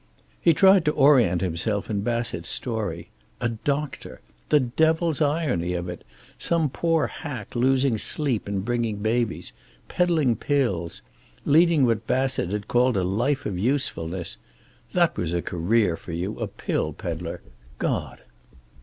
[0.41, 3.09] He tried to orient himself in Bassett's story.
[3.39, 4.19] A doctor.
[4.49, 6.03] The devil's irony of it!
[6.39, 9.53] Some poor hack, losing sleep and bringing babies.
[9.89, 11.03] Peddling pills.
[11.45, 14.37] Leading what Bassett had called a life of usefulness!
[14.93, 17.43] That was a career for you, a pill peddler.
[17.77, 18.21] God!